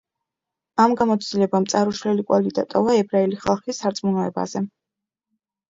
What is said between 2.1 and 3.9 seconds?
კვალი დატოვა ებრაელი ხალხის